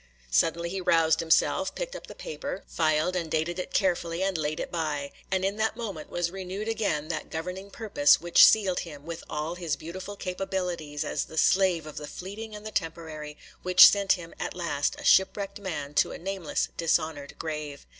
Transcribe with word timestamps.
Suddenly 0.31 0.69
he 0.71 0.81
roused 0.81 1.19
himself 1.19 1.67
up, 1.69 1.75
picked 1.75 1.95
up 1.95 2.07
the 2.07 2.15
paper, 2.15 2.63
filed 2.67 3.15
and 3.15 3.29
dated 3.29 3.59
it 3.59 3.71
carefully, 3.71 4.23
and 4.23 4.35
laid 4.35 4.59
it 4.59 4.71
by; 4.71 5.11
and 5.29 5.45
in 5.45 5.57
that 5.57 5.75
moment 5.77 6.09
was 6.09 6.31
renewed 6.31 6.67
again 6.67 7.07
that 7.09 7.29
governing 7.29 7.69
purpose 7.69 8.19
which 8.19 8.43
sealed 8.43 8.79
him, 8.79 9.05
with 9.05 9.23
all 9.29 9.53
his 9.53 9.75
beautiful 9.75 10.15
capabilities, 10.15 11.05
as 11.05 11.25
the 11.25 11.37
slave 11.37 11.85
of 11.85 11.97
the 11.97 12.07
fleeting 12.07 12.55
and 12.55 12.65
the 12.65 12.71
temporary, 12.71 13.37
which 13.61 13.85
sent 13.85 14.13
him, 14.13 14.33
at 14.39 14.55
last, 14.55 14.95
a 14.97 15.03
shipwrecked 15.03 15.59
man, 15.59 15.93
to 15.93 16.11
a 16.11 16.17
nameless, 16.17 16.69
dishonoured 16.77 17.37
grave. 17.37 17.85